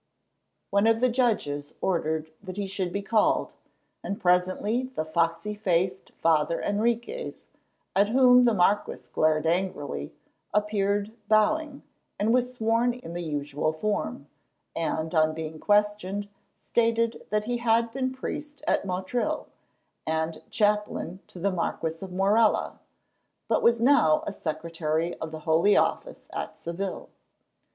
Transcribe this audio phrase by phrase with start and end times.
[0.71, 3.53] One of the judges ordered that he should be called,
[4.03, 7.45] and presently the foxy faced Father Henriques,
[7.95, 10.15] at whom the marquis glared angrily,
[10.55, 11.83] appeared bowing,
[12.17, 14.27] and was sworn in the usual form,
[14.75, 16.27] and, on being questioned,
[16.57, 19.49] stated that he had been priest at Motril,
[20.07, 22.79] and chaplain to the Marquis of Morella,
[23.47, 27.09] but was now a secretary of the Holy Office at Seville.